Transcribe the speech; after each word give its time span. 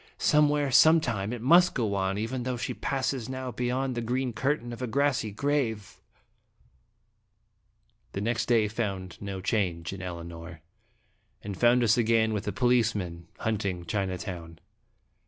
Some 0.17 0.49
where, 0.49 0.71
some 0.71 0.99
time, 0.99 1.31
it 1.31 1.43
must 1.43 1.75
go 1.75 1.93
on, 1.93 2.17
even 2.17 2.41
though 2.41 2.57
she 2.57 2.73
passes 2.73 3.29
now 3.29 3.51
behind 3.51 3.93
the 3.93 4.01
green 4.01 4.33
curtain 4.33 4.73
of 4.73 4.81
a 4.81 4.87
grassy 4.87 5.29
grave!" 5.29 5.83
ACT 6.17 6.17
III. 6.17 7.93
The 8.13 8.21
next 8.21 8.45
day 8.47 8.67
found 8.67 9.21
no 9.21 9.41
change 9.41 9.93
in 9.93 10.01
Elinor, 10.01 10.61
and 11.43 11.55
found 11.55 11.83
us 11.83 11.99
again 11.99 12.33
with 12.33 12.45
the 12.45 12.51
policemen, 12.51 13.27
hunt 13.37 13.63
ing 13.63 13.85
Chinatown. 13.85 14.57